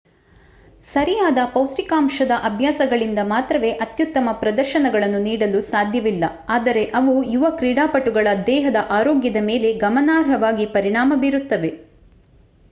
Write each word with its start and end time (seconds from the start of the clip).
ಸರಿಯಾದ 0.85 1.39
ಪೌಷ್ಠಿಕಾಂಶದ 1.51 2.33
ಅಭ್ಯಾಸಗಳಿಂದ 2.43 3.19
ಮಾತ್ರವೇ 3.25 3.71
ಅತ್ಯುತ್ತಮ 3.77 4.33
ಪ್ರದರ್ಶನಗಳನ್ನು 4.39 5.19
ನೀಡಲು 5.19 5.61
ಸಾಧ್ಯವಿಲ್ಲ 5.69 6.23
ಆದರೆ 6.49 6.83
ಅವು 6.99 7.15
ಯುವ 7.29 7.53
ಕ್ರೀಡಾಪಟುಗಳ 7.55 8.27
ದೇಹದ 8.47 8.81
ಆರೋಗ್ಯದ 8.97 9.41
ಮೇಲೆ 9.45 9.71
ಗಮನಾರ್ಹವಾಗಿ 9.85 10.67
ಪರಿಣಾಮ 10.73 11.21
ಬೀರುತ್ತವೆ 11.21 11.71